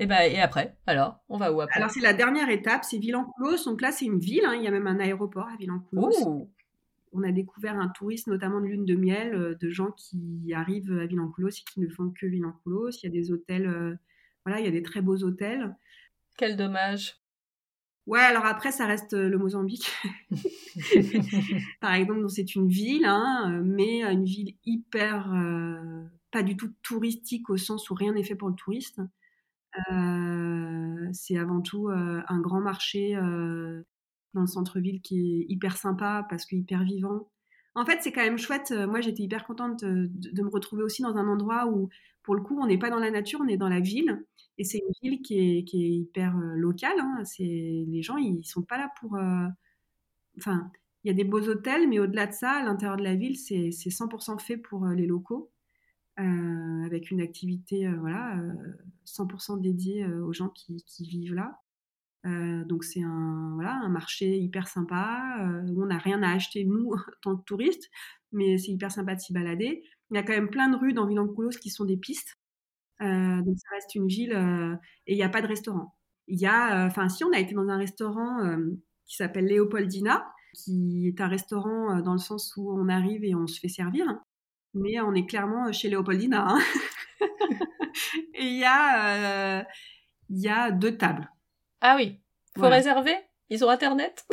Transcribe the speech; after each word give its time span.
Et, 0.00 0.06
ben, 0.06 0.20
et 0.20 0.40
après, 0.40 0.76
alors, 0.86 1.18
on 1.28 1.38
va 1.38 1.52
où 1.52 1.60
après? 1.60 1.76
Alors, 1.76 1.90
c'est 1.90 2.00
la 2.00 2.12
dernière 2.12 2.48
étape, 2.48 2.84
c'est 2.84 2.98
Villancoulos. 2.98 3.64
Donc 3.64 3.80
là, 3.80 3.90
c'est 3.90 4.04
une 4.04 4.20
ville, 4.20 4.44
hein, 4.44 4.54
il 4.54 4.62
y 4.62 4.68
a 4.68 4.70
même 4.70 4.86
un 4.86 5.00
aéroport 5.00 5.48
à 5.48 5.56
Villancoulos. 5.56 6.48
On 7.12 7.22
a 7.22 7.32
découvert 7.32 7.74
un 7.74 7.88
tourisme, 7.88 8.30
notamment 8.30 8.60
de 8.60 8.66
lune 8.66 8.84
de 8.84 8.94
miel, 8.94 9.34
euh, 9.34 9.54
de 9.54 9.70
gens 9.70 9.90
qui 9.92 10.52
arrivent 10.54 10.92
à 10.92 11.06
Villancoulos 11.06 11.48
et 11.48 11.64
qui 11.72 11.80
ne 11.80 11.88
font 11.88 12.10
que 12.10 12.26
Villancoulos. 12.26 12.90
Il 12.90 13.06
y 13.06 13.08
a 13.08 13.10
des 13.10 13.32
hôtels, 13.32 13.66
euh, 13.66 13.94
voilà, 14.44 14.60
il 14.60 14.66
y 14.66 14.68
a 14.68 14.72
des 14.72 14.82
très 14.82 15.00
beaux 15.00 15.16
hôtels. 15.24 15.74
Quel 16.36 16.56
dommage. 16.56 17.16
Ouais, 18.06 18.20
alors 18.20 18.44
après, 18.44 18.72
ça 18.72 18.86
reste 18.86 19.14
euh, 19.14 19.28
le 19.28 19.38
Mozambique. 19.38 19.90
Par 21.80 21.94
exemple, 21.94 22.28
c'est 22.28 22.54
une 22.54 22.68
ville, 22.68 23.04
hein, 23.04 23.62
mais 23.64 24.02
une 24.02 24.24
ville 24.24 24.54
hyper, 24.64 25.32
pas 26.30 26.42
du 26.42 26.56
tout 26.56 26.72
touristique 26.82 27.50
au 27.50 27.56
sens 27.56 27.90
où 27.90 27.94
rien 27.94 28.12
n'est 28.12 28.22
fait 28.22 28.36
pour 28.36 28.48
le 28.48 28.54
touriste. 28.54 29.00
Euh, 29.92 31.08
c'est 31.12 31.38
avant 31.38 31.60
tout 31.60 31.88
euh, 31.88 32.22
un 32.28 32.40
grand 32.40 32.60
marché 32.60 33.16
euh, 33.16 33.82
dans 34.34 34.42
le 34.42 34.46
centre-ville 34.46 35.00
qui 35.02 35.40
est 35.40 35.46
hyper 35.48 35.76
sympa 35.76 36.26
parce 36.28 36.46
que 36.46 36.56
hyper 36.56 36.84
vivant. 36.84 37.30
En 37.74 37.84
fait, 37.84 37.98
c'est 38.02 38.12
quand 38.12 38.22
même 38.22 38.38
chouette. 38.38 38.72
Moi, 38.72 39.00
j'étais 39.00 39.22
hyper 39.22 39.46
contente 39.46 39.84
de, 39.84 40.42
me 40.42 40.48
retrouver 40.48 40.82
aussi 40.82 41.02
dans 41.02 41.16
un 41.16 41.28
endroit 41.28 41.66
où, 41.66 41.88
pour 42.24 42.34
le 42.34 42.42
coup, 42.42 42.58
on 42.60 42.66
n'est 42.66 42.78
pas 42.78 42.90
dans 42.90 42.98
la 42.98 43.10
nature, 43.10 43.40
on 43.42 43.46
est 43.46 43.56
dans 43.56 43.68
la 43.68 43.80
ville. 43.80 44.24
Et 44.58 44.64
c'est 44.64 44.78
une 44.78 45.10
ville 45.10 45.22
qui 45.22 45.38
est, 45.38 45.72
hyper 45.72 46.36
locale. 46.56 46.98
Hein. 46.98 47.22
C'est 47.24 47.44
les 47.86 48.02
gens, 48.02 48.16
ils 48.16 48.44
sont 48.44 48.62
pas 48.62 48.78
là 48.78 48.90
pour. 48.98 49.16
Enfin, 50.36 50.70
il 51.04 51.08
y 51.08 51.10
a 51.10 51.14
des 51.14 51.24
beaux 51.24 51.48
hôtels, 51.48 51.88
mais 51.88 52.00
au-delà 52.00 52.26
de 52.26 52.32
ça, 52.32 52.50
à 52.52 52.64
l'intérieur 52.64 52.96
de 52.96 53.04
la 53.04 53.14
ville, 53.14 53.38
c'est 53.38 53.70
100% 53.70 54.40
fait 54.40 54.56
pour 54.56 54.84
les 54.86 55.06
locaux. 55.06 55.52
Euh, 56.18 56.84
avec 56.84 57.12
une 57.12 57.20
activité 57.20 57.86
euh, 57.86 57.94
voilà, 58.00 58.34
100% 59.06 59.56
euh, 59.56 59.60
dédiée 59.60 60.04
aux 60.04 60.32
gens 60.32 60.48
qui, 60.48 60.82
vivent 61.00 61.34
là. 61.34 61.60
donc 62.64 62.82
c'est 62.82 63.02
un, 63.02 63.52
voilà, 63.54 63.74
un 63.74 63.88
marché 63.88 64.36
hyper 64.36 64.66
sympa 64.66 65.36
où 65.68 65.82
on 65.82 65.86
n'a 65.86 65.98
rien 65.98 66.22
à 66.24 66.32
acheter 66.32 66.64
nous 66.64 66.92
tant 67.22 67.36
que 67.36 67.44
touristes, 67.44 67.88
mais 68.32 68.58
c'est 68.58 68.72
hyper 68.72 68.90
sympa 68.90 69.14
de 69.14 69.20
s'y 69.20 69.32
balader. 69.32 69.84
Il 70.10 70.16
y 70.16 70.18
a 70.18 70.24
quand 70.24 70.32
même 70.32 70.50
plein 70.50 70.68
de 70.68 70.76
rues 70.76 70.92
dans 70.92 71.06
Villancoulos 71.06 71.58
qui 71.60 71.70
sont 71.70 71.84
des 71.84 71.96
pistes. 71.96 72.36
donc 73.00 73.56
ça 73.58 73.68
reste 73.74 73.94
une 73.94 74.08
ville 74.08 74.32
et 75.06 75.12
il 75.12 75.16
n'y 75.16 75.22
a 75.22 75.28
pas 75.28 75.42
de 75.42 75.46
restaurant. 75.46 75.94
Il 76.26 76.40
y 76.40 76.46
a, 76.46 76.86
enfin 76.86 77.08
si 77.08 77.22
on 77.24 77.32
a 77.32 77.38
été 77.38 77.54
dans 77.54 77.68
un 77.68 77.78
restaurant 77.78 78.40
qui 79.06 79.16
s'appelle 79.16 79.46
Léopoldina, 79.46 80.26
qui 80.54 81.06
est 81.08 81.20
un 81.20 81.28
restaurant 81.28 82.00
dans 82.02 82.12
le 82.12 82.18
sens 82.18 82.56
où 82.56 82.72
on 82.72 82.88
arrive 82.88 83.24
et 83.24 83.36
on 83.36 83.46
se 83.46 83.60
fait 83.60 83.68
servir 83.68 84.06
mais 84.74 85.00
on 85.00 85.14
est 85.14 85.26
clairement 85.26 85.72
chez 85.72 85.88
Léopoldina. 85.88 86.46
Hein. 86.48 86.58
et 88.34 88.44
il 88.44 88.58
y, 88.58 88.64
a, 88.64 89.58
euh, 89.58 89.62
il 90.30 90.40
y 90.40 90.48
a 90.48 90.70
deux 90.70 90.96
tables. 90.96 91.30
Ah 91.80 91.96
oui, 91.96 92.20
faut 92.56 92.68
réserver? 92.68 93.16
Ils 93.50 93.64
ont 93.64 93.70
Internet? 93.70 94.26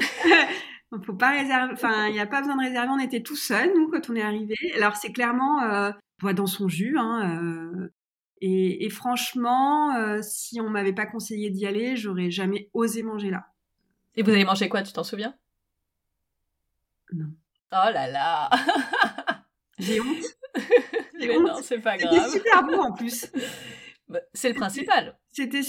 Il 0.92 1.00
faut 1.06 1.14
pas 1.14 1.32
réserver, 1.32 1.74
enfin, 1.74 2.08
il 2.08 2.14
n'y 2.14 2.20
a 2.20 2.26
pas 2.26 2.42
besoin 2.42 2.58
de 2.58 2.64
réserver, 2.64 2.90
on 2.90 3.00
était 3.00 3.22
tout 3.22 3.36
seuls, 3.36 3.72
nous, 3.76 3.90
quand 3.90 4.10
on 4.10 4.16
est 4.16 4.22
arrivé. 4.22 4.56
Alors, 4.76 4.96
c'est 4.96 5.12
clairement 5.12 5.64
euh, 5.64 5.92
dans 6.34 6.48
son 6.48 6.68
jus. 6.68 6.98
Hein, 6.98 7.40
euh, 7.42 7.94
et, 8.42 8.86
et, 8.86 8.90
franchement, 8.90 9.96
euh, 9.96 10.22
si 10.22 10.60
on 10.60 10.70
m'avait 10.70 10.94
pas 10.94 11.06
conseillé 11.06 11.50
d'y 11.50 11.66
aller, 11.66 11.96
j'aurais 11.96 12.32
jamais 12.32 12.70
osé 12.74 13.04
manger 13.04 13.30
là. 13.30 13.48
Et 14.16 14.24
vous 14.24 14.32
avez 14.32 14.46
mangé 14.46 14.70
quoi, 14.70 14.82
tu 14.82 14.94
t'en 14.94 15.04
souviens? 15.04 15.36
Non. 17.14 17.32
Oh 17.72 17.92
là 17.92 18.08
là 18.10 18.50
J'ai 19.78 20.00
honte. 20.00 20.26
Mais 21.20 21.28
non, 21.40 21.56
c'est 21.62 21.80
pas 21.80 21.98
grave. 21.98 22.14
C'était 22.14 22.40
super 22.40 22.64
beau 22.64 22.76
en 22.76 22.94
plus. 22.94 23.32
Bah, 24.08 24.20
c'est 24.34 24.50
le 24.50 24.56
principal. 24.56 25.18
C'était 25.32 25.62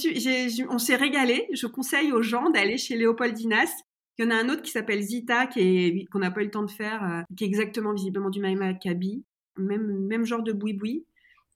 on 0.68 0.78
s'est 0.78 0.96
régalé. 0.96 1.48
Je 1.52 1.66
conseille 1.66 2.12
aux 2.12 2.22
gens 2.22 2.50
d'aller 2.50 2.76
chez 2.76 2.96
Léopoldinas. 2.96 3.72
Il 4.18 4.24
y 4.24 4.28
en 4.28 4.30
a 4.30 4.36
un 4.36 4.48
autre 4.48 4.62
qui 4.62 4.70
s'appelle 4.70 5.02
Zita, 5.02 5.46
qu'on 5.46 6.18
n'a 6.18 6.30
pas 6.30 6.40
eu 6.40 6.44
le 6.44 6.50
temps 6.50 6.64
de 6.64 6.70
faire, 6.70 7.04
euh, 7.04 7.22
qui 7.36 7.44
est 7.44 7.46
exactement 7.46 7.92
visiblement 7.92 8.30
du 8.30 8.40
même 8.40 8.62
acabit, 8.62 9.24
même 9.58 10.06
même 10.06 10.24
genre 10.24 10.42
de 10.42 10.52
boui-boui. 10.52 11.06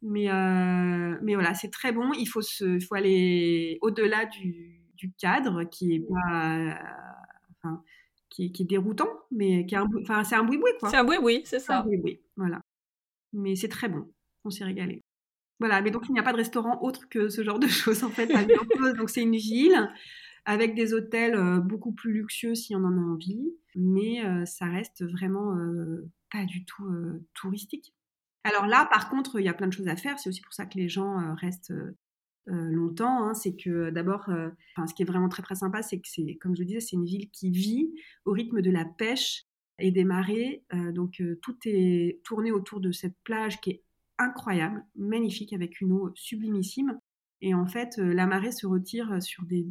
Mais 0.02 0.30
euh, 0.30 1.16
mais 1.22 1.34
voilà, 1.34 1.54
c'est 1.54 1.70
très 1.70 1.92
bon. 1.92 2.12
Il 2.18 2.26
faut 2.26 2.42
se, 2.42 2.78
faut 2.80 2.94
aller 2.94 3.78
au-delà 3.82 4.26
du, 4.26 4.80
du, 4.94 5.12
cadre 5.12 5.64
qui 5.64 5.94
est 5.94 6.00
pas, 6.08 6.78
enfin, 7.62 7.82
qui, 8.30 8.44
est 8.44 8.64
déroutant, 8.64 9.10
mais 9.30 9.66
qui 9.66 9.74
est 9.74 9.78
un, 9.78 9.88
enfin, 10.00 10.24
c'est 10.24 10.36
un 10.36 10.44
boui-boui, 10.44 10.70
quoi. 10.78 10.88
C'est 10.88 10.96
un 10.96 11.04
boui-boui, 11.04 11.42
c'est 11.44 11.58
ça. 11.58 11.80
Un 11.80 11.82
boui-boui, 11.82 12.20
voilà. 12.36 12.60
Mais 13.32 13.56
c'est 13.56 13.68
très 13.68 13.88
bon. 13.88 14.10
On 14.44 14.50
s'est 14.50 14.64
régalé. 14.64 15.02
Voilà, 15.58 15.82
mais 15.82 15.90
donc 15.90 16.08
il 16.08 16.12
n'y 16.12 16.18
a 16.18 16.22
pas 16.22 16.32
de 16.32 16.38
restaurant 16.38 16.82
autre 16.82 17.08
que 17.08 17.28
ce 17.28 17.42
genre 17.44 17.58
de 17.58 17.66
choses, 17.68 18.02
en 18.02 18.10
fait, 18.10 18.26
Donc 18.96 19.10
c'est 19.10 19.22
une 19.22 19.36
ville 19.36 19.90
avec 20.46 20.74
des 20.74 20.94
hôtels 20.94 21.34
euh, 21.34 21.60
beaucoup 21.60 21.92
plus 21.92 22.12
luxueux 22.12 22.54
si 22.54 22.74
on 22.74 22.84
en 22.84 22.96
a 22.96 23.00
envie, 23.00 23.52
mais 23.74 24.24
euh, 24.24 24.44
ça 24.46 24.66
reste 24.66 25.04
vraiment 25.04 25.54
euh, 25.56 26.08
pas 26.32 26.44
du 26.44 26.64
tout 26.64 26.88
touristique. 27.34 27.94
Alors 28.44 28.66
là, 28.66 28.88
par 28.90 29.10
contre, 29.10 29.38
il 29.38 29.44
y 29.44 29.48
a 29.48 29.54
plein 29.54 29.66
de 29.66 29.72
choses 29.72 29.88
à 29.88 29.96
faire. 29.96 30.18
C'est 30.18 30.30
aussi 30.30 30.40
pour 30.40 30.54
ça 30.54 30.64
que 30.64 30.78
les 30.78 30.88
gens 30.88 31.34
restent 31.34 31.74
longtemps, 32.50 33.28
hein, 33.28 33.34
c'est 33.34 33.54
que 33.54 33.90
d'abord, 33.90 34.28
euh, 34.28 34.50
ce 34.86 34.94
qui 34.94 35.02
est 35.02 35.06
vraiment 35.06 35.28
très 35.28 35.42
très 35.42 35.54
sympa, 35.54 35.82
c'est 35.82 35.98
que 35.98 36.08
c'est, 36.08 36.34
comme 36.36 36.54
je 36.54 36.60
le 36.60 36.66
disais, 36.66 36.80
c'est 36.80 36.96
une 36.96 37.04
ville 37.04 37.30
qui 37.30 37.50
vit 37.50 37.90
au 38.24 38.32
rythme 38.32 38.60
de 38.60 38.70
la 38.70 38.84
pêche 38.84 39.44
et 39.78 39.90
des 39.90 40.04
marées. 40.04 40.64
Euh, 40.74 40.92
donc 40.92 41.22
tout 41.42 41.56
est 41.64 42.20
tourné 42.24 42.52
autour 42.52 42.80
de 42.80 42.92
cette 42.92 43.16
plage 43.24 43.60
qui 43.60 43.70
est 43.70 43.82
incroyable, 44.18 44.84
magnifique, 44.96 45.52
avec 45.52 45.80
une 45.80 45.92
eau 45.92 46.10
sublimissime. 46.14 46.98
Et 47.40 47.54
en 47.54 47.66
fait, 47.66 47.96
la 47.96 48.26
marée 48.26 48.52
se 48.52 48.66
retire 48.66 49.22
sur 49.22 49.44
des, 49.44 49.66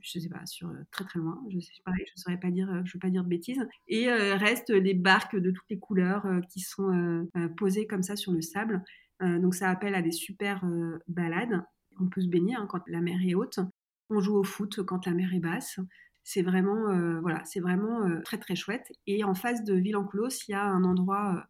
je 0.00 0.18
sais 0.18 0.28
pas, 0.30 0.46
sur 0.46 0.72
très 0.90 1.04
très 1.04 1.18
loin. 1.18 1.42
Je 1.50 1.60
sais 1.60 1.82
pas, 1.84 1.92
je 1.98 2.22
saurais 2.22 2.40
pas 2.40 2.50
dire, 2.50 2.82
je 2.86 2.94
veux 2.94 2.98
pas 2.98 3.10
dire 3.10 3.24
de 3.24 3.28
bêtises. 3.28 3.66
Et 3.88 4.10
reste 4.10 4.72
des 4.72 4.94
barques 4.94 5.36
de 5.36 5.50
toutes 5.50 5.68
les 5.68 5.78
couleurs 5.78 6.26
qui 6.50 6.60
sont 6.60 7.28
posées 7.58 7.86
comme 7.86 8.02
ça 8.02 8.16
sur 8.16 8.32
le 8.32 8.40
sable. 8.40 8.82
donc 9.20 9.54
ça 9.54 9.68
appelle 9.68 9.94
à 9.94 10.00
des 10.00 10.12
super 10.12 10.64
balades 11.08 11.62
on 12.00 12.08
peut 12.08 12.20
se 12.20 12.28
baigner 12.28 12.54
hein, 12.54 12.66
quand 12.68 12.82
la 12.86 13.00
mer 13.00 13.18
est 13.26 13.34
haute. 13.34 13.60
On 14.08 14.20
joue 14.20 14.36
au 14.36 14.44
foot 14.44 14.82
quand 14.82 15.06
la 15.06 15.12
mer 15.12 15.32
est 15.34 15.40
basse. 15.40 15.78
C'est 16.24 16.42
vraiment, 16.42 16.90
euh, 16.90 17.20
voilà, 17.20 17.42
c'est 17.44 17.60
vraiment 17.60 18.06
euh, 18.06 18.20
très 18.22 18.38
très 18.38 18.56
chouette. 18.56 18.92
Et 19.06 19.24
en 19.24 19.34
face 19.34 19.64
de 19.64 19.74
Villanclos, 19.74 20.28
il 20.48 20.52
y 20.52 20.54
a 20.54 20.64
un 20.64 20.84
endroit 20.84 21.34
euh, 21.34 21.40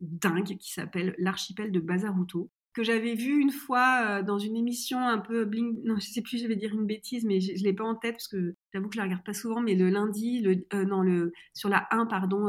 dingue 0.00 0.56
qui 0.56 0.72
s'appelle 0.72 1.14
l'archipel 1.18 1.72
de 1.72 1.80
Bazaruto 1.80 2.50
que 2.72 2.84
j'avais 2.84 3.14
vu 3.14 3.40
une 3.40 3.50
fois 3.50 4.22
dans 4.22 4.38
une 4.38 4.54
émission 4.54 5.00
un 5.00 5.18
peu 5.18 5.44
bling. 5.44 5.82
Non, 5.82 5.96
je 5.98 6.06
sais 6.06 6.22
plus, 6.22 6.40
je 6.40 6.46
vais 6.46 6.54
dire 6.54 6.72
une 6.72 6.86
bêtise, 6.86 7.24
mais 7.24 7.40
je, 7.40 7.52
ne 7.52 7.64
l'ai 7.64 7.72
pas 7.72 7.82
en 7.82 7.96
tête 7.96 8.12
parce 8.12 8.28
que 8.28 8.54
j'avoue 8.72 8.88
que 8.88 8.94
je 8.94 8.98
la 8.98 9.04
regarde 9.04 9.24
pas 9.24 9.34
souvent. 9.34 9.60
Mais 9.60 9.74
le 9.74 9.90
lundi, 9.90 10.40
le, 10.40 10.84
non, 10.84 11.02
le 11.02 11.32
sur 11.52 11.68
la 11.68 11.88
1, 11.90 12.06
pardon, 12.06 12.46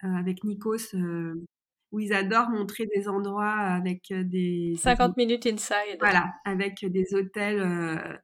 avec 0.00 0.44
Nikos, 0.44 0.94
où 1.92 2.00
ils 2.00 2.12
adorent 2.12 2.50
montrer 2.50 2.86
des 2.94 3.08
endroits 3.08 3.50
avec 3.50 4.10
euh, 4.12 4.22
des... 4.24 4.74
50 4.78 5.16
minutes 5.16 5.46
inside. 5.46 5.98
Voilà, 5.98 6.32
avec 6.44 6.84
des 6.84 7.14
hôtels... 7.14 7.60
Euh, 7.60 8.16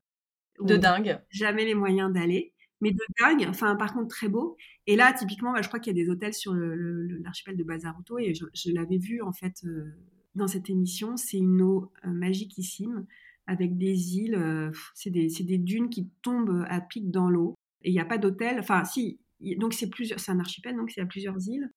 de 0.61 0.77
dingue. 0.77 1.21
Jamais 1.31 1.67
les 1.67 1.75
moyens 1.75 2.13
d'aller. 2.13 2.55
Mais 2.81 2.91
de 2.91 2.99
dingue, 3.21 3.47
enfin 3.49 3.75
par 3.77 3.93
contre 3.95 4.09
très 4.09 4.29
beau. 4.29 4.57
Et 4.87 4.97
là, 4.97 5.13
typiquement, 5.13 5.53
bah, 5.53 5.63
je 5.63 5.69
crois 5.69 5.81
qu'il 5.81 5.97
y 5.97 6.01
a 6.01 6.05
des 6.05 6.11
hôtels 6.11 6.35
sur 6.35 6.55
l'archipel 6.55 7.57
de 7.57 7.65
Bazaruto 7.65 8.19
et 8.19 8.35
je, 8.35 8.73
l'avais 8.73 8.99
vu 8.99 9.23
en 9.23 9.33
fait 9.33 9.65
euh, 9.65 9.85
dans 10.35 10.47
cette 10.47 10.71
émission. 10.71 11.17
C'est 11.17 11.39
une 11.39 11.63
eau 11.63 11.93
magiquissime 12.05 13.07
avec 13.47 13.79
des 13.79 14.17
îles, 14.17 14.73
c'est 14.95 15.11
des, 15.11 15.29
des, 15.29 15.59
dunes 15.59 15.89
qui 15.89 16.11
tombent 16.23 16.65
à 16.69 16.81
pic 16.81 17.11
dans 17.11 17.31
l'eau. 17.31 17.55
Et 17.83 17.91
il 17.91 17.93
n'y 17.93 18.01
a 18.01 18.05
pas 18.05 18.19
d'hôtel, 18.19 18.59
enfin 18.59 18.85
si, 18.85 19.21
donc 19.57 19.75
c'est 19.75 19.89
plusieurs, 19.89 20.19
c'est 20.19 20.33
un 20.33 20.41
archipel, 20.41 20.77
donc 20.77 20.95
il 20.97 21.01
y 21.01 21.03
a 21.03 21.07
plusieurs 21.07 21.49
îles. 21.49 21.71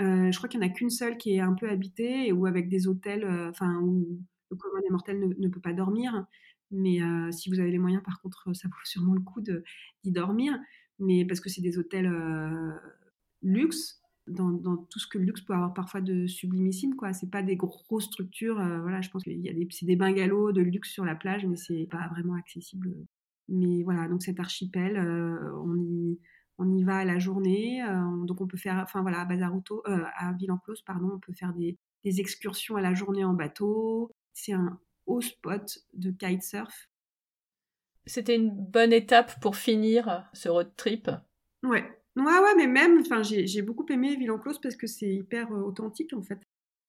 Euh, 0.00 0.30
je 0.30 0.36
crois 0.36 0.48
qu'il 0.48 0.60
n'y 0.60 0.66
en 0.66 0.68
a 0.68 0.72
qu'une 0.72 0.90
seule 0.90 1.16
qui 1.16 1.34
est 1.34 1.40
un 1.40 1.54
peu 1.54 1.68
habitée 1.68 2.32
ou 2.32 2.46
avec 2.46 2.68
des 2.68 2.86
hôtels, 2.86 3.24
euh, 3.24 3.50
enfin 3.50 3.80
où 3.80 4.20
le 4.50 4.56
commun 4.56 4.80
des 4.82 4.90
mortels 4.90 5.34
ne, 5.38 5.48
peut 5.48 5.60
pas 5.60 5.72
dormir. 5.72 6.26
Mais 6.70 7.02
euh, 7.02 7.30
si 7.30 7.48
vous 7.48 7.60
avez 7.60 7.70
les 7.70 7.78
moyens, 7.78 8.02
par 8.02 8.20
contre, 8.20 8.54
ça 8.54 8.68
vaut 8.68 8.74
sûrement 8.84 9.14
le 9.14 9.20
coup 9.20 9.40
d'y 9.40 10.12
dormir. 10.12 10.58
Mais 10.98 11.24
parce 11.24 11.40
que 11.40 11.48
c'est 11.48 11.60
des 11.60 11.78
hôtels 11.78 12.10
luxe, 13.42 14.00
dans, 14.26 14.76
tout 14.90 14.98
ce 14.98 15.06
que 15.06 15.18
le 15.18 15.24
luxe 15.24 15.42
peut 15.42 15.54
avoir 15.54 15.72
parfois 15.72 16.00
de 16.00 16.26
sublimissime, 16.26 16.96
quoi. 16.96 17.12
C'est 17.12 17.30
pas 17.30 17.42
des 17.42 17.56
grosses 17.56 18.06
structures. 18.06 18.56
voilà, 18.56 19.00
je 19.00 19.10
pense 19.10 19.22
qu'il 19.24 19.40
y 19.40 19.48
a 19.48 19.52
des, 19.52 19.68
c'est 19.70 19.94
bungalows 19.96 20.52
de 20.52 20.62
luxe 20.62 20.90
sur 20.90 21.04
la 21.04 21.14
plage, 21.14 21.46
mais 21.46 21.56
c'est 21.56 21.86
pas 21.90 22.08
vraiment 22.08 22.34
accessible. 22.34 22.94
Mais 23.48 23.82
voilà, 23.84 24.08
donc 24.08 24.22
cet 24.22 24.40
archipel, 24.40 24.98
on 24.98 25.76
y 25.76 26.18
on 26.58 26.72
y 26.72 26.82
va 26.82 26.98
à 26.98 27.04
la 27.04 27.18
journée. 27.18 27.82
Euh, 27.82 28.24
donc 28.24 28.40
on 28.40 28.46
peut 28.46 28.56
faire, 28.56 28.76
enfin 28.82 29.02
voilà, 29.02 29.20
à 29.20 29.24
Bazaruto, 29.24 29.82
euh, 29.86 30.04
à 30.16 30.32
pardon, 30.84 31.12
on 31.14 31.18
peut 31.18 31.32
faire 31.32 31.52
des, 31.52 31.76
excursions 32.04 32.76
à 32.76 32.80
la 32.80 32.94
journée 32.94 33.24
en 33.24 33.34
bateau. 33.34 34.12
C'est 34.32 34.52
un 34.52 34.78
haut 35.06 35.20
spot 35.20 35.78
de 35.92 36.12
kitesurf. 36.12 36.88
C'était 38.06 38.36
une 38.36 38.50
bonne 38.50 38.92
étape 38.92 39.40
pour 39.40 39.56
finir 39.56 40.28
ce 40.32 40.48
road 40.48 40.70
trip. 40.76 41.10
Ouais, 41.64 41.84
ouais, 42.14 42.24
ouais, 42.24 42.54
mais 42.56 42.68
même, 42.68 43.00
enfin, 43.00 43.22
j'ai 43.24 43.62
beaucoup 43.62 43.84
aimé 43.88 44.14
Villanclos 44.14 44.60
parce 44.62 44.76
que 44.76 44.86
c'est 44.86 45.12
hyper 45.12 45.50
euh, 45.52 45.62
authentique 45.62 46.12
en 46.12 46.22
fait, 46.22 46.38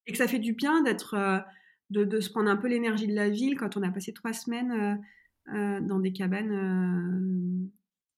et 0.06 0.12
que 0.12 0.18
ça 0.20 0.28
fait 0.28 0.38
du 0.38 0.54
bien 0.54 0.84
d'être, 0.84 1.44
de, 1.90 2.20
se 2.20 2.30
prendre 2.30 2.52
un 2.52 2.58
peu 2.58 2.68
l'énergie 2.68 3.08
de 3.08 3.16
la 3.16 3.30
ville 3.30 3.58
quand 3.58 3.76
on 3.76 3.82
a 3.82 3.90
passé 3.90 4.14
trois 4.14 4.34
semaines 4.34 5.02
dans 5.48 6.00
des 6.00 6.14
cabanes 6.14 7.72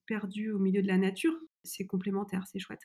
perdues 0.10 0.52
au 0.52 0.60
milieu 0.60 0.82
de 0.82 0.88
la 0.88 0.98
nature. 0.98 1.34
C'est 1.64 1.86
complémentaire, 1.86 2.46
c'est 2.52 2.60
chouette. 2.60 2.82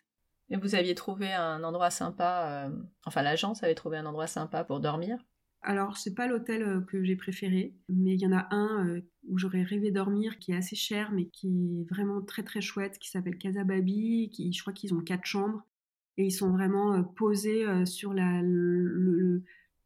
Et 0.51 0.57
vous 0.59 0.75
aviez 0.75 0.95
trouvé 0.95 1.33
un 1.33 1.65
endroit 1.65 1.91
sympa, 1.91 2.71
enfin 3.07 3.23
l'agence 3.23 3.63
avait 3.65 3.75
trouvé 3.75 3.97
un 3.97 4.07
endroit 4.07 4.27
sympa 4.27 4.63
pour 4.63 4.79
dormir? 4.79 5.19
Alors, 5.63 5.97
c'est 5.97 6.15
pas 6.15 6.27
l'hôtel 6.27 6.85
que 6.87 7.03
j'ai 7.03 7.17
préféré, 7.17 7.75
mais 7.89 8.13
il 8.13 8.21
y 8.21 8.27
en 8.27 8.37
a 8.37 8.47
un 8.51 9.01
où 9.27 9.39
j'aurais 9.39 9.63
rêvé 9.63 9.91
dormir, 9.91 10.39
qui 10.39 10.53
est 10.53 10.57
assez 10.57 10.77
cher, 10.77 11.11
mais 11.13 11.29
qui 11.29 11.81
est 11.81 11.89
vraiment 11.89 12.21
très 12.21 12.43
très 12.43 12.61
chouette, 12.61 12.99
qui 12.99 13.09
s'appelle 13.09 13.39
Casa 13.39 13.65
Baby. 13.65 14.29
Qui, 14.31 14.53
je 14.53 14.61
crois 14.61 14.75
qu'ils 14.75 14.93
ont 14.93 15.01
quatre 15.01 15.25
chambres 15.25 15.65
et 16.19 16.27
ils 16.27 16.31
sont 16.31 16.51
vraiment 16.53 17.03
posés 17.03 17.65
sur 17.87 18.13
la, 18.13 18.43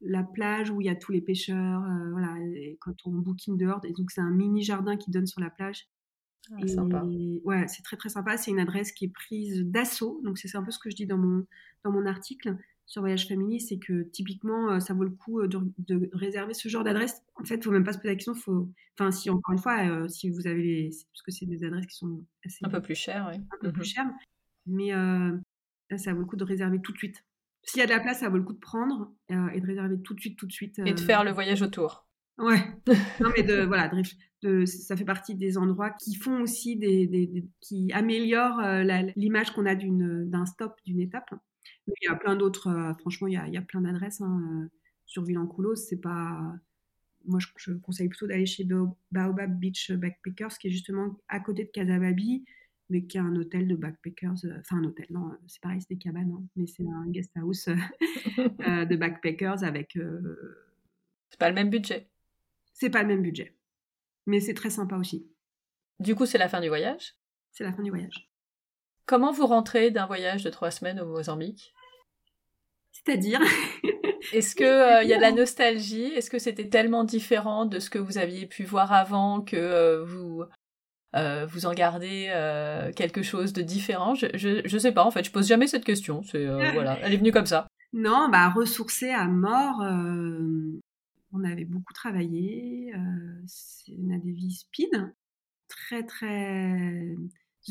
la 0.01 0.23
plage 0.23 0.69
où 0.69 0.81
il 0.81 0.87
y 0.87 0.89
a 0.89 0.95
tous 0.95 1.13
les 1.13 1.21
pêcheurs. 1.21 1.81
voilà, 2.11 2.35
quand 2.81 2.95
on 3.05 3.11
booking 3.11 3.57
dehors, 3.57 3.79
et 3.85 3.93
donc 3.93 4.11
c'est 4.11 4.21
un 4.21 4.31
mini 4.31 4.61
jardin 4.63 4.97
qui 4.97 5.11
donne 5.11 5.27
sur 5.27 5.39
la 5.39 5.49
plage. 5.49 5.87
Ah, 6.51 6.67
sympa. 6.67 7.03
Ouais, 7.43 7.67
c'est 7.67 7.83
très 7.83 7.97
très 7.97 8.09
sympa. 8.09 8.37
C'est 8.37 8.51
une 8.51 8.59
adresse 8.59 8.91
qui 8.91 9.05
est 9.05 9.13
prise 9.13 9.61
d'assaut, 9.63 10.19
donc 10.23 10.37
c'est 10.37 10.55
un 10.55 10.63
peu 10.63 10.71
ce 10.71 10.79
que 10.79 10.89
je 10.89 10.95
dis 10.95 11.05
dans 11.05 11.17
mon 11.17 11.45
dans 11.83 11.91
mon 11.91 12.05
article 12.05 12.57
sur 12.89 13.03
Voyage 13.03 13.27
Family, 13.27 13.61
c'est 13.61 13.77
que 13.77 14.01
typiquement, 14.01 14.71
euh, 14.71 14.79
ça 14.79 14.95
vaut 14.95 15.03
le 15.03 15.11
coup 15.11 15.39
euh, 15.41 15.47
de, 15.47 16.09
réserver 16.11 16.55
ce 16.55 16.67
genre 16.69 16.83
d'adresse. 16.83 17.21
En 17.35 17.43
fait, 17.45 17.55
il 17.55 17.59
ne 17.59 17.63
faut 17.63 17.71
même 17.71 17.83
pas 17.83 17.93
se 17.93 17.99
poser 17.99 18.09
la 18.09 18.15
question. 18.15 18.33
Faut... 18.33 18.67
Enfin, 18.97 19.11
si 19.11 19.29
encore 19.29 19.53
une 19.53 19.61
fois, 19.61 19.87
euh, 19.87 20.07
si 20.07 20.31
vous 20.31 20.47
avez 20.47 20.63
les. 20.63 20.89
Parce 21.13 21.21
que 21.21 21.31
c'est 21.31 21.45
des 21.45 21.63
adresses 21.63 21.85
qui 21.85 21.95
sont 21.95 22.25
assez. 22.43 22.65
Un 22.65 22.69
peu 22.69 22.81
plus 22.81 22.95
chères, 22.95 23.29
oui. 23.31 23.39
Un 23.51 23.57
peu 23.61 23.71
plus 23.71 23.81
mhm. 23.81 23.85
chères. 23.85 24.09
Mais 24.65 25.97
ça 25.97 26.13
vaut 26.13 26.19
le 26.19 26.25
coup 26.25 26.35
de 26.35 26.43
réserver 26.43 26.81
tout 26.81 26.91
de 26.91 26.97
suite. 26.97 27.23
S'il 27.61 27.79
y 27.79 27.83
a 27.83 27.85
de 27.85 27.91
la 27.91 27.99
place, 27.99 28.21
ça 28.21 28.29
vaut 28.29 28.37
le 28.37 28.43
coup 28.43 28.53
de 28.53 28.59
prendre 28.59 29.13
et 29.29 29.61
de 29.61 29.67
réserver 29.67 30.01
tout 30.01 30.15
de 30.15 30.19
suite, 30.19 30.37
tout 30.37 30.47
de 30.47 30.51
suite. 30.51 30.79
Et 30.79 30.93
de 30.93 30.99
faire 30.99 31.23
le 31.23 31.31
voyage 31.31 31.61
autour. 31.61 32.08
Ouais. 32.39 32.61
non, 33.21 33.29
mais 33.35 33.43
de, 33.43 33.63
voilà, 33.63 33.91
de, 34.41 34.65
ça 34.65 34.95
fait 34.95 35.05
partie 35.05 35.35
des 35.35 35.57
endroits 35.57 35.91
qui 35.91 36.15
font 36.15 36.41
aussi 36.41 36.77
des, 36.77 37.45
qui 37.59 37.91
améliorent 37.93 38.61
l'image 39.15 39.51
qu'on 39.51 39.65
a 39.65 39.75
d'un 39.75 40.45
stop, 40.45 40.75
d'une 40.85 41.01
étape 41.01 41.29
il 42.01 42.05
y 42.05 42.11
a 42.11 42.15
plein 42.15 42.35
d'autres, 42.35 42.67
euh, 42.67 42.93
franchement, 42.95 43.27
il 43.27 43.33
y 43.33 43.37
a, 43.37 43.47
il 43.47 43.53
y 43.53 43.57
a 43.57 43.61
plein 43.61 43.81
d'adresses 43.81 44.21
hein, 44.21 44.41
euh, 44.53 44.67
sur 45.05 45.23
Villancoulos. 45.23 45.75
C'est 45.75 46.01
pas. 46.01 46.55
Moi, 47.25 47.39
je, 47.57 47.73
conseille 47.73 48.07
plutôt 48.07 48.27
d'aller 48.27 48.45
chez 48.45 48.65
Baobab 49.11 49.59
Beach 49.59 49.91
Backpackers, 49.91 50.57
qui 50.57 50.67
est 50.67 50.71
justement 50.71 51.19
à 51.27 51.39
côté 51.39 51.65
de 51.65 51.69
Casababi, 51.69 52.45
mais 52.89 53.05
qui 53.05 53.17
est 53.17 53.21
un 53.21 53.35
hôtel 53.35 53.67
de 53.67 53.75
backpackers. 53.75 54.45
Euh, 54.45 54.59
enfin, 54.59 54.77
un 54.77 54.85
hôtel, 54.85 55.07
non, 55.09 55.31
c'est 55.47 55.61
pareil, 55.61 55.81
c'est 55.81 55.93
des 55.93 55.99
cabanes, 55.99 56.31
hein, 56.31 56.43
mais 56.55 56.65
c'est 56.67 56.87
un 56.87 57.07
guest 57.07 57.31
house 57.35 57.65
de 58.37 58.95
backpackers 58.95 59.63
avec. 59.63 59.97
C'est 61.29 61.39
pas 61.39 61.49
le 61.49 61.55
même 61.55 61.69
budget. 61.69 62.09
C'est 62.79 62.89
pas 62.89 63.01
le 63.01 63.09
même 63.09 63.21
budget. 63.21 63.55
Mais 64.25 64.39
c'est 64.39 64.53
très 64.53 64.69
sympa 64.69 64.95
aussi. 64.95 65.27
Du 65.99 66.15
coup, 66.15 66.25
c'est 66.25 66.37
la 66.37 66.47
fin 66.47 66.61
du 66.61 66.69
voyage? 66.69 67.15
C'est 67.51 67.65
la 67.65 67.73
fin 67.73 67.83
du 67.83 67.89
voyage. 67.89 68.29
Comment 69.05 69.31
vous 69.31 69.47
rentrez 69.47 69.91
d'un 69.91 70.05
voyage 70.05 70.43
de 70.43 70.49
trois 70.49 70.71
semaines 70.71 70.99
au 70.99 71.05
Mozambique? 71.05 71.73
C'est-à-dire 72.91 73.41
Est-ce 74.33 74.55
qu'il 74.55 74.65
euh, 74.65 75.03
y 75.03 75.13
a 75.13 75.17
de 75.17 75.21
la 75.21 75.31
nostalgie? 75.31 76.13
Est-ce 76.13 76.29
que 76.29 76.39
c'était 76.39 76.69
tellement 76.69 77.03
différent 77.03 77.65
de 77.65 77.79
ce 77.79 77.89
que 77.89 77.99
vous 77.99 78.17
aviez 78.17 78.45
pu 78.45 78.63
voir 78.63 78.93
avant 78.93 79.41
que 79.41 79.57
euh, 79.57 80.03
vous, 80.05 80.43
euh, 81.15 81.45
vous 81.47 81.65
en 81.65 81.73
gardez 81.73 82.31
quelque 82.95 83.23
chose 83.23 83.51
de 83.51 83.61
différent? 83.61 84.15
Je, 84.15 84.27
je, 84.33 84.77
sais 84.77 84.91
pas, 84.91 85.03
en 85.03 85.11
fait, 85.11 85.25
je 85.25 85.31
pose 85.31 85.47
jamais 85.47 85.67
cette 85.67 85.85
question. 85.85 86.23
C'est, 86.23 86.45
voilà, 86.73 86.97
elle 87.01 87.13
est 87.13 87.17
venue 87.17 87.31
comme 87.31 87.45
ça. 87.45 87.67
Non, 87.91 88.29
bah, 88.29 88.49
ressourcer 88.49 89.09
à 89.09 89.25
mort. 89.25 89.81
On 91.31 91.43
avait 91.43 91.65
beaucoup 91.65 91.93
travaillé. 91.93 92.93
on 92.95 94.13
a 94.13 94.17
des 94.17 94.31
vies 94.31 94.53
speed. 94.53 95.13
Très, 95.67 96.03
très 96.03 97.15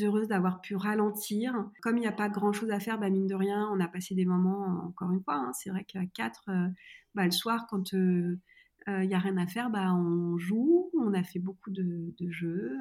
heureuse 0.01 0.27
d'avoir 0.27 0.61
pu 0.61 0.75
ralentir. 0.75 1.53
Comme 1.81 1.97
il 1.97 2.01
n'y 2.01 2.07
a 2.07 2.11
pas 2.11 2.29
grand-chose 2.29 2.71
à 2.71 2.79
faire, 2.79 2.99
bah, 2.99 3.09
mine 3.09 3.27
de 3.27 3.35
rien, 3.35 3.69
on 3.71 3.79
a 3.79 3.87
passé 3.87 4.15
des 4.15 4.25
moments, 4.25 4.85
encore 4.85 5.11
une 5.11 5.23
fois, 5.23 5.35
hein, 5.35 5.51
c'est 5.53 5.69
vrai 5.69 5.83
qu'à 5.83 6.05
4, 6.05 6.43
euh, 6.49 6.67
bah, 7.15 7.25
le 7.25 7.31
soir, 7.31 7.67
quand 7.69 7.93
euh, 7.93 8.39
euh, 8.87 9.03
il 9.03 9.07
n'y 9.07 9.15
a 9.15 9.19
rien 9.19 9.37
à 9.37 9.47
faire, 9.47 9.69
bah, 9.69 9.93
on 9.93 10.37
joue, 10.37 10.89
on 10.97 11.13
a 11.13 11.23
fait 11.23 11.39
beaucoup 11.39 11.71
de, 11.71 12.13
jeux. 12.29 12.77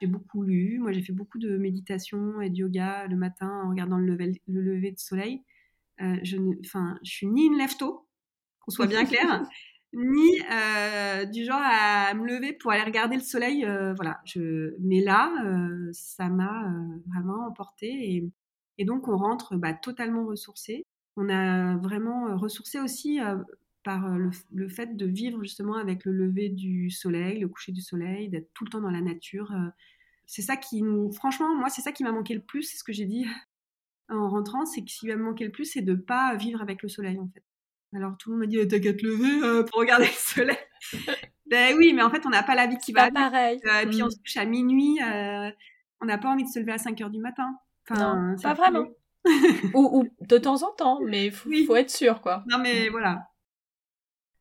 j'ai 0.00 0.06
beaucoup 0.06 0.42
lu, 0.42 0.78
moi 0.78 0.92
j'ai 0.92 1.02
fait 1.02 1.12
beaucoup 1.12 1.38
de 1.38 1.56
méditation 1.56 2.40
et 2.40 2.50
de 2.50 2.56
yoga 2.56 3.06
le 3.06 3.16
matin 3.16 3.62
en 3.64 3.70
regardant 3.70 3.98
le 3.98 4.06
lever, 4.06 4.40
le 4.46 4.62
lever 4.62 4.92
de 4.92 4.98
soleil. 4.98 5.42
je 5.98 6.36
ne 6.36 6.54
je 6.62 7.10
suis 7.10 7.26
ni 7.26 7.46
une 7.46 7.58
lève 7.58 7.76
tôt, 7.76 8.08
qu'on 8.60 8.70
soit 8.70 8.86
bien 8.86 9.04
clair, 9.04 9.48
ni 9.92 10.40
euh, 10.52 11.24
du 11.24 11.44
genre 11.44 11.60
à 11.62 12.12
me 12.14 12.26
lever 12.26 12.52
pour 12.52 12.72
aller 12.72 12.82
regarder 12.82 13.16
le 13.16 13.22
soleil. 13.22 13.64
Euh, 13.64 13.94
voilà, 13.94 14.20
mais 14.80 15.00
là, 15.00 15.32
euh, 15.44 15.90
ça 15.92 16.28
m'a 16.28 16.72
vraiment 17.06 17.46
emporté 17.46 17.86
et, 17.88 18.30
et, 18.78 18.84
donc 18.84 19.08
on 19.08 19.16
rentre 19.16 19.56
bah, 19.56 19.74
totalement 19.74 20.26
ressourcé. 20.26 20.84
On 21.16 21.28
a 21.28 21.76
vraiment 21.78 22.36
ressourcé 22.36 22.80
aussi 22.80 23.18
par 23.82 24.08
le, 24.18 24.30
le, 24.52 24.68
fait 24.68 24.96
de 24.96 25.06
vivre 25.06 25.42
justement 25.42 25.74
avec 25.74 26.04
le 26.04 26.12
lever 26.12 26.48
du 26.48 26.90
soleil, 26.90 27.40
le 27.40 27.48
coucher 27.48 27.72
du 27.72 27.80
soleil, 27.80 28.28
d'être 28.28 28.52
tout 28.54 28.64
le 28.64 28.70
temps 28.70 28.80
dans 28.80 28.90
la 28.90 29.00
nature. 29.00 29.52
c'est 30.26 30.42
ça 30.42 30.56
qui 30.56 30.82
nous, 30.82 31.10
franchement, 31.12 31.56
moi, 31.56 31.70
c'est 31.70 31.82
ça 31.82 31.92
qui 31.92 32.04
m'a 32.04 32.12
manqué 32.12 32.34
le 32.34 32.42
plus. 32.42 32.62
C'est 32.64 32.76
ce 32.78 32.84
que 32.84 32.92
j'ai 32.92 33.06
dit 33.06 33.26
en 34.10 34.28
rentrant, 34.28 34.64
c'est 34.66 34.84
que 34.84 34.90
ce 34.90 35.00
qui 35.00 35.08
m'a 35.08 35.16
manqué 35.16 35.44
le 35.44 35.52
plus, 35.52 35.64
c'est 35.64 35.82
de 35.82 35.94
pas 35.94 36.36
vivre 36.36 36.62
avec 36.62 36.82
le 36.82 36.88
soleil 36.88 37.18
en 37.18 37.28
fait. 37.28 37.42
Alors 37.94 38.16
tout 38.18 38.30
le 38.30 38.36
monde 38.36 38.46
m'a 38.46 38.50
dit 38.50 38.68
t'as 38.68 38.80
qu'à 38.80 38.92
te 38.92 39.04
lever 39.04 39.46
euh, 39.46 39.62
pour 39.62 39.80
regarder 39.80 40.06
le 40.06 40.12
soleil. 40.12 40.56
ben 41.46 41.74
oui, 41.76 41.92
mais 41.94 42.02
en 42.02 42.10
fait 42.10 42.24
on 42.26 42.30
n'a 42.30 42.42
pas 42.42 42.54
la 42.54 42.66
vie 42.66 42.78
qui 42.78 42.92
va. 42.92 43.10
Pas 43.10 43.30
pareil. 43.30 43.60
Euh, 43.64 43.80
et 43.80 43.86
puis 43.86 44.02
on 44.02 44.06
mm. 44.06 44.10
se 44.10 44.18
couche 44.18 44.36
à 44.36 44.44
minuit. 44.44 45.00
Euh, 45.02 45.50
on 46.00 46.06
n'a 46.06 46.18
pas 46.18 46.28
envie 46.28 46.44
de 46.44 46.48
se 46.48 46.58
lever 46.58 46.72
à 46.72 46.78
5 46.78 47.00
heures 47.00 47.10
du 47.10 47.18
matin. 47.18 47.58
non, 47.90 48.36
pas 48.42 48.54
vraiment. 48.54 48.86
ou, 49.74 50.08
de 50.20 50.38
temps 50.38 50.62
en 50.62 50.72
temps, 50.72 51.00
mais 51.04 51.26
il 51.26 51.32
faut, 51.32 51.76
être 51.76 51.90
sûr 51.90 52.20
quoi. 52.20 52.44
Non 52.48 52.58
mais 52.58 52.88
voilà. 52.88 53.30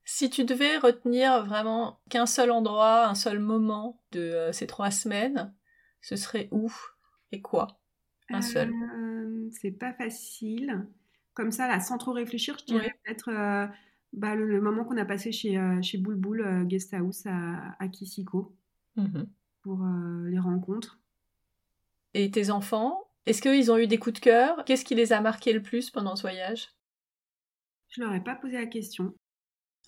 Si 0.05 0.29
tu 0.29 0.45
devais 0.45 0.77
retenir 0.77 1.45
vraiment 1.45 1.99
qu'un 2.09 2.25
seul 2.25 2.51
endroit, 2.51 3.07
un 3.07 3.15
seul 3.15 3.39
moment 3.39 4.01
de 4.11 4.49
ces 4.53 4.67
trois 4.67 4.91
semaines, 4.91 5.53
ce 6.01 6.15
serait 6.15 6.47
où 6.51 6.71
et 7.33 7.41
quoi? 7.41 7.79
Un 8.29 8.41
seul. 8.41 8.71
c'est 9.51 9.71
pas 9.71 9.93
facile 9.93 10.87
comme 11.37 11.51
ça, 11.51 11.67
là, 11.67 11.79
sans 11.79 11.99
trop 11.99 12.13
réfléchir, 12.13 12.57
je 12.59 12.65
dirais 12.65 12.95
peut-être 13.03 13.29
euh, 13.29 13.67
bah, 14.11 14.33
le, 14.33 14.59
moment 14.59 14.83
qu'on 14.83 14.97
a 14.97 15.05
passé 15.05 15.31
chez, 15.31 15.55
euh, 15.55 15.79
chez 15.83 15.99
Boulboul 15.99 16.41
euh, 16.41 16.63
Guest 16.63 16.95
House 16.95 17.27
à, 17.27 17.75
à 17.79 17.87
Kisiko 17.87 18.55
mmh 18.95 19.23
pour 19.63 19.85
les 20.29 20.39
rencontres. 20.39 20.97
Et 22.13 22.31
tes 22.31 22.51
enfants, 22.51 23.11
est-ce 23.25 23.41
qu'ils 23.41 23.69
ont 23.69 23.77
eu 23.77 23.85
des 23.85 23.97
coups 23.97 24.13
de 24.13 24.23
cœur? 24.23 24.63
Qu'est-ce 24.63 24.85
qui 24.85 24.95
les 24.95 25.11
a 25.11 25.19
marqués 25.19 25.51
le 25.51 25.61
plus 25.61 25.89
pendant 25.89 26.15
ce 26.15 26.21
voyage? 26.21 26.69
Je 27.89 27.99
leur 27.99 28.13
ai 28.13 28.23
pas 28.23 28.35
posé 28.35 28.55
la 28.55 28.65
question. 28.65 29.13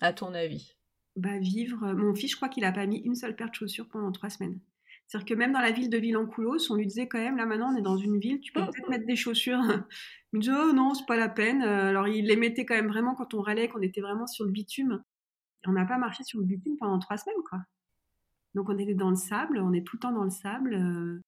À 0.02 0.12
ton 0.12 0.34
avis 0.34 0.76
Bah 1.16 1.38
vivre. 1.38 1.94
Mon 1.94 2.14
fils, 2.14 2.32
je 2.32 2.36
crois 2.36 2.50
qu'il 2.50 2.66
a 2.66 2.72
pas 2.72 2.84
mis 2.84 2.98
une 2.98 3.14
seule 3.14 3.34
paire 3.34 3.48
de 3.48 3.54
chaussures 3.54 3.88
pendant 3.88 4.12
trois 4.12 4.28
semaines. 4.28 4.60
C'est-à-dire 5.10 5.26
que 5.26 5.34
même 5.34 5.50
dans 5.50 5.60
la 5.60 5.72
ville 5.72 5.90
de 5.90 5.98
Villancoulos, 5.98 6.70
on 6.70 6.76
lui 6.76 6.86
disait 6.86 7.08
quand 7.08 7.18
même, 7.18 7.36
là 7.36 7.44
maintenant 7.44 7.74
on 7.74 7.76
est 7.76 7.82
dans 7.82 7.96
une 7.96 8.20
ville, 8.20 8.38
tu 8.38 8.52
peux 8.52 8.60
peut-être 8.60 8.88
mettre 8.88 9.06
des 9.06 9.16
chaussures. 9.16 9.58
Il 10.32 10.36
me 10.36 10.40
disait, 10.40 10.54
oh 10.56 10.72
non, 10.72 10.94
c'est 10.94 11.04
pas 11.04 11.16
la 11.16 11.28
peine. 11.28 11.62
Euh, 11.62 11.88
alors 11.88 12.06
il 12.06 12.26
les 12.26 12.36
mettait 12.36 12.64
quand 12.64 12.76
même 12.76 12.86
vraiment 12.86 13.16
quand 13.16 13.34
on 13.34 13.40
râlait, 13.40 13.68
qu'on 13.68 13.80
était 13.80 14.00
vraiment 14.00 14.28
sur 14.28 14.44
le 14.44 14.52
bitume. 14.52 15.02
on 15.66 15.72
n'a 15.72 15.84
pas 15.84 15.98
marché 15.98 16.22
sur 16.22 16.38
le 16.38 16.46
bitume 16.46 16.76
pendant 16.78 17.00
trois 17.00 17.16
semaines, 17.16 17.42
quoi. 17.48 17.58
Donc 18.54 18.68
on 18.68 18.78
était 18.78 18.94
dans 18.94 19.10
le 19.10 19.16
sable, 19.16 19.58
on 19.58 19.72
est 19.72 19.84
tout 19.84 19.96
le 19.96 20.00
temps 20.00 20.12
dans 20.12 20.22
le 20.22 20.30
sable. 20.30 20.74
Euh, 20.74 21.20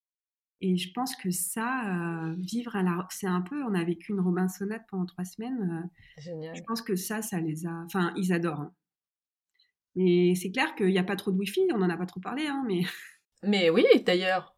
et 0.61 0.77
je 0.77 0.93
pense 0.93 1.17
que 1.17 1.33
ça, 1.33 2.29
euh, 2.29 2.37
vivre 2.39 2.77
à 2.77 2.85
la... 2.85 3.05
C'est 3.11 3.27
un 3.27 3.41
peu, 3.41 3.65
on 3.65 3.75
a 3.75 3.83
vécu 3.83 4.13
une 4.13 4.21
Robinsonade 4.21 4.83
pendant 4.89 5.07
trois 5.07 5.25
semaines. 5.25 5.91
Génial. 6.19 6.55
Je 6.55 6.63
pense 6.63 6.83
que 6.83 6.95
ça, 6.95 7.21
ça 7.21 7.41
les 7.41 7.67
a... 7.67 7.83
Enfin, 7.87 8.13
ils 8.15 8.33
adorent. 8.33 8.61
Hein. 8.61 8.73
Mais 9.97 10.37
c'est 10.37 10.53
clair 10.53 10.77
qu'il 10.77 10.87
n'y 10.87 10.99
a 11.01 11.03
pas 11.03 11.17
trop 11.17 11.33
de 11.33 11.39
Wi-Fi, 11.39 11.63
on 11.75 11.79
n'en 11.79 11.91
a 11.91 11.97
pas 11.97 12.07
trop 12.07 12.21
parlé, 12.21 12.47
hein, 12.47 12.63
mais... 12.69 12.83
Mais 13.43 13.71
oui, 13.71 13.85
d'ailleurs, 14.05 14.57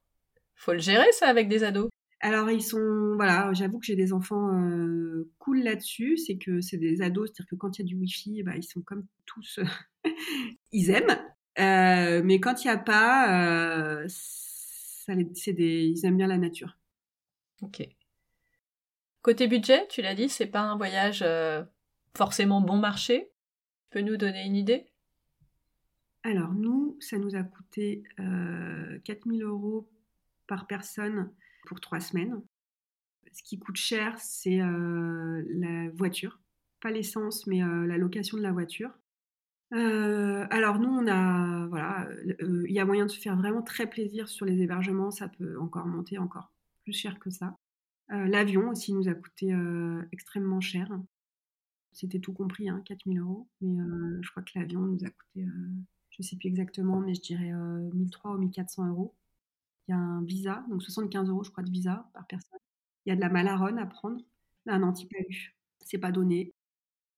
faut 0.55 0.73
le 0.73 0.79
gérer 0.79 1.11
ça 1.13 1.29
avec 1.29 1.49
des 1.49 1.65
ados. 1.65 1.89
Alors 2.21 2.51
ils 2.51 2.63
sont, 2.63 3.17
voilà, 3.17 3.53
j'avoue 3.53 3.79
que 3.79 3.85
j'ai 3.85 3.97
des 3.97 4.15
enfants 4.15 4.49
euh, 4.55 5.31
cool 5.39 5.63
là-dessus, 5.63 6.17
c'est 6.17 6.39
que 6.39 6.63
c'est 6.63 6.79
des 6.79 7.03
ados, 7.03 7.29
c'est-à-dire 7.29 7.51
que 7.51 7.55
quand 7.55 7.79
il 7.79 7.83
y 7.83 7.85
a 7.85 7.87
du 7.87 7.97
wifi, 7.97 8.43
bah, 8.43 8.57
ils 8.57 8.63
sont 8.63 8.81
comme 8.81 9.07
tous, 9.27 9.61
ils 10.73 10.89
aiment, 10.89 11.19
euh, 11.59 12.23
mais 12.25 12.41
quand 12.41 12.65
il 12.65 12.69
n'y 12.69 12.73
a 12.73 12.79
pas, 12.79 13.99
euh, 14.01 14.07
ça, 14.09 15.15
des, 15.15 15.85
ils 15.85 16.07
aiment 16.07 16.17
bien 16.17 16.27
la 16.27 16.39
nature. 16.39 16.79
Ok. 17.61 17.87
Côté 19.21 19.47
budget, 19.47 19.87
tu 19.89 20.01
l'as 20.01 20.15
dit, 20.15 20.31
c'est 20.31 20.47
pas 20.47 20.61
un 20.61 20.79
voyage 20.79 21.23
forcément 22.17 22.63
bon 22.63 22.77
marché. 22.77 23.31
Tu 23.91 23.99
peux 23.99 24.01
nous 24.01 24.17
donner 24.17 24.45
une 24.47 24.57
idée? 24.57 24.87
Alors, 26.27 26.55
nous, 26.55 26.97
ça 27.01 27.19
nous 27.19 27.37
a 27.37 27.43
coûté 27.43 28.03
euh, 28.19 28.99
4000 29.05 29.43
euros 29.43 29.87
par 30.47 30.67
personne 30.67 31.31
pour 31.67 31.81
trois 31.81 32.01
semaines. 32.01 32.41
Ce 33.31 33.43
qui 33.43 33.59
coûte 33.59 33.77
cher, 33.77 34.19
c'est 34.19 34.63
euh, 34.63 35.45
la 35.51 35.91
voiture. 35.91 36.41
Pas 36.81 36.91
l'essence, 36.91 37.47
mais 37.47 37.63
euh, 37.63 37.87
la 37.87 37.99
location 37.99 38.39
de 38.39 38.43
la 38.43 38.53
voiture. 38.53 38.91
alors 39.71 40.79
nous, 40.79 40.89
on 40.89 41.07
a, 41.09 41.67
voilà, 41.67 42.09
il 42.41 42.73
y 42.73 42.79
a 42.79 42.87
moyen 42.87 43.05
de 43.05 43.11
se 43.11 43.21
faire 43.21 43.37
vraiment 43.37 43.63
très 43.63 43.87
plaisir 43.87 44.29
sur 44.29 44.47
les 44.47 44.63
hébergements. 44.63 45.11
Ça 45.11 45.29
peut 45.29 45.59
encore 45.61 45.87
monter 45.87 46.17
encore 46.17 46.53
plus 46.85 46.95
cher 46.95 47.19
que 47.19 47.29
ça. 47.29 47.59
L'avion 48.09 48.71
aussi 48.71 48.95
nous 48.95 49.09
a 49.09 49.15
coûté 49.15 49.53
extrêmement 50.13 50.61
cher. 50.61 50.89
C'était 51.93 52.21
tout 52.21 52.33
compris, 52.33 52.69
hein, 52.69 52.83
4000 52.85 53.19
euros. 53.19 53.49
Mais 53.61 53.77
je 54.23 54.31
crois 54.31 54.43
que 54.45 54.57
l'avion 54.59 54.81
nous 54.81 55.05
a 55.05 55.11
coûté, 55.11 55.45
je 56.15 56.23
ne 56.23 56.25
sais 56.25 56.37
plus 56.37 56.49
exactement, 56.49 57.01
mais 57.01 57.15
je 57.15 57.21
dirais 57.21 57.51
1300 57.53 58.35
ou 58.35 58.39
1400 58.39 58.89
euros. 58.89 59.15
Il 59.89 59.91
y 59.91 59.95
a 59.95 59.99
un 59.99 60.23
visa, 60.23 60.65
donc 60.71 60.83
75 60.83 61.29
euros, 61.29 61.43
je 61.43 61.51
crois, 61.51 61.65
de 61.65 61.71
visa 61.71 62.09
par 62.15 62.27
personne. 62.27 62.61
Il 63.05 63.11
y 63.11 63.13
a 63.13 63.17
de 63.17 63.21
la 63.21 63.29
malarone 63.29 63.79
à 63.79 63.87
prendre, 63.87 64.25
un 64.67 64.83
antipalu. 64.83 65.57
C'est 65.81 65.99
pas 65.99 66.13
donné. 66.13 66.55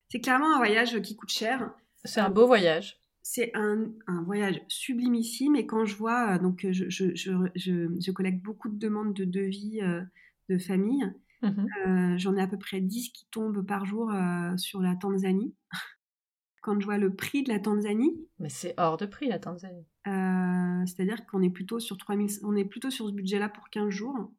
C'est 0.09 0.21
clairement 0.21 0.55
un 0.55 0.57
voyage 0.57 1.01
qui 1.03 1.15
coûte 1.15 1.29
cher. 1.29 1.75
C'est 2.05 2.21
un 2.21 2.31
beau 2.31 2.47
voyage. 2.47 2.99
C'est 3.23 3.51
un, 3.55 3.93
un, 4.07 4.23
voyage 4.23 4.63
sublimissime. 4.69 5.57
Et 5.57 5.67
quand 5.67 5.85
je 5.85 5.95
vois, 5.97 6.39
donc 6.39 6.67
je, 6.71 6.89
je, 6.89 7.15
je, 7.15 7.43
je 7.55 8.11
collecte 8.13 8.43
beaucoup 8.43 8.69
de 8.69 8.79
demandes 8.79 9.15
de 9.15 9.25
devis 9.25 9.81
de 10.49 10.59
famille. 10.59 11.05
Mmh 11.43 12.17
j'en 12.17 12.35
ai 12.35 12.41
à 12.41 12.47
peu 12.47 12.57
près 12.57 12.81
10 12.81 13.11
qui 13.11 13.27
tombent 13.31 13.65
par 13.65 13.85
jour 13.85 14.11
sur 14.57 14.81
la 14.81 14.97
Tanzanie. 14.97 15.55
Quand 16.67 16.81
je 16.81 16.85
vois 16.85 16.99
le 16.99 17.15
prix 17.15 17.45
de 17.45 17.49
la 17.49 17.61
Tanzanie. 17.61 18.13
Mais 18.41 18.49
c'est 18.49 18.75
hors 18.77 18.97
de 18.97 19.07
prix 19.07 19.29
la 19.29 19.39
Tanzanie. 19.39 19.87
C'est-à-dire 20.05 21.25
qu'on 21.27 21.43
est 21.43 21.51
plutôt 21.51 21.79
sur 21.81 21.97
3000, 21.97 22.29
on 22.43 22.57
est 22.57 22.65
plutôt 22.65 22.91
sur 22.91 23.09
ce 23.09 23.13
budget-là 23.13 23.49
pour 23.49 23.71
15 23.71 23.89
jours. 23.89 24.33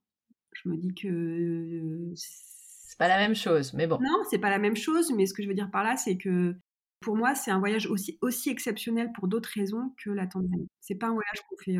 Je 0.53 0.69
me 0.69 0.75
dis 0.75 0.93
que. 0.93 2.11
c'est 2.15 2.97
pas 2.97 3.07
la 3.07 3.17
même 3.17 3.35
chose, 3.35 3.73
mais 3.73 3.87
bon. 3.87 3.97
Non, 4.01 4.23
c'est 4.29 4.39
pas 4.39 4.49
la 4.49 4.59
même 4.59 4.75
chose, 4.75 5.11
mais 5.15 5.25
ce 5.25 5.33
que 5.33 5.41
je 5.41 5.47
veux 5.47 5.53
dire 5.53 5.71
par 5.71 5.83
là, 5.83 5.95
c'est 5.95 6.17
que 6.17 6.55
pour 6.99 7.15
moi, 7.15 7.33
c'est 7.33 7.51
un 7.51 7.59
voyage 7.59 7.87
aussi, 7.87 8.17
aussi 8.21 8.49
exceptionnel 8.49 9.11
pour 9.13 9.27
d'autres 9.27 9.51
raisons 9.53 9.93
que 10.03 10.09
la 10.09 10.27
Tanzanie. 10.27 10.69
C'est 10.81 10.95
pas 10.95 11.07
un 11.07 11.13
voyage 11.13 11.41
qu'on 11.49 11.57
fait 11.57 11.79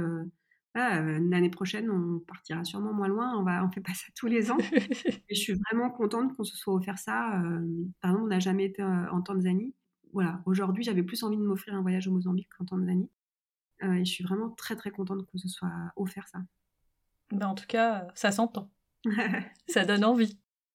euh, 0.78 1.20
l'année 1.30 1.50
prochaine, 1.50 1.90
on 1.90 2.20
partira 2.20 2.64
sûrement 2.64 2.94
moins 2.94 3.08
loin. 3.08 3.36
On 3.38 3.44
va, 3.44 3.66
on 3.66 3.72
fait 3.72 3.82
pas 3.82 3.94
ça 3.94 4.06
tous 4.16 4.28
les 4.28 4.52
ans. 4.52 4.58
et 5.30 5.36
je 5.36 5.40
suis 5.40 5.54
vraiment 5.54 5.90
contente 5.90 6.36
qu'on 6.36 6.44
se 6.44 6.56
soit 6.56 6.74
offert 6.74 7.00
ça. 7.00 7.42
Euh, 7.42 7.62
par 8.02 8.12
exemple, 8.12 8.26
on 8.26 8.28
n'a 8.28 8.40
jamais 8.40 8.66
été 8.66 8.82
euh, 8.82 9.12
en 9.12 9.22
Tanzanie. 9.22 9.74
Voilà, 10.14 10.42
aujourd'hui, 10.46 10.84
j'avais 10.84 11.04
plus 11.04 11.24
envie 11.24 11.38
de 11.38 11.44
m'offrir 11.44 11.76
un 11.76 11.82
voyage 11.82 12.08
au 12.08 12.12
Mozambique 12.12 12.50
qu'en 12.58 12.66
Tanzanie. 12.66 13.10
et 13.82 14.06
je 14.06 14.12
suis 14.12 14.24
vraiment 14.24 14.50
très 14.52 14.76
très 14.76 14.92
contente 14.92 15.26
qu'on 15.26 15.38
se 15.38 15.48
soit 15.48 15.72
offert 15.96 16.28
ça. 16.28 16.40
Ben, 17.32 17.48
en 17.48 17.56
tout 17.56 17.68
cas, 17.68 18.08
ça 18.16 18.32
s'entend. 18.32 18.72
ça 19.68 19.86
donne 19.86 20.06
envie. 20.06 20.40